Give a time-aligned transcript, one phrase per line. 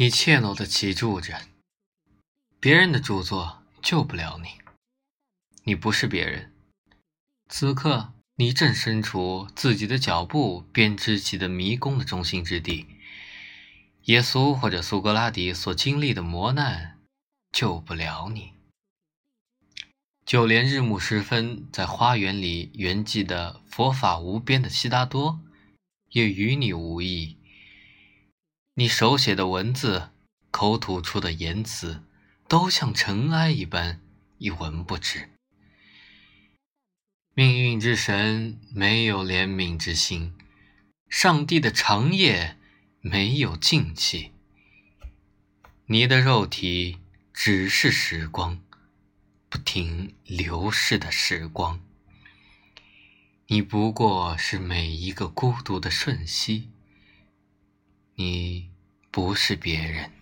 [0.00, 1.42] 你怯懦的脊柱着，
[2.58, 4.48] 别人的著作救不了你。
[5.64, 6.54] 你不是别人，
[7.50, 12.86] 此刻你正身处自己的脚步编织起的迷宫的中心之地。
[14.04, 16.98] 耶稣或者苏格拉底所经历的磨难，
[17.52, 18.54] 救不了你。
[20.24, 25.42] 就连日暮时分在花园里圆寂的佛法无边的悉达多，
[26.08, 27.36] 也与你无异。
[28.74, 30.10] 你手写的文字，
[30.50, 32.02] 口吐出的言辞，
[32.48, 34.00] 都像尘埃一般
[34.38, 35.30] 一文不值。
[37.34, 40.34] 命运之神没有怜悯之心，
[41.08, 42.56] 上帝的长夜
[43.00, 44.32] 没有静气。
[45.86, 46.98] 你的肉体
[47.32, 48.60] 只是时光，
[49.48, 51.80] 不停流逝的时光。
[53.48, 56.70] 你不过是每一个孤独的瞬息。
[58.14, 58.49] 你
[59.10, 60.19] 不是别人。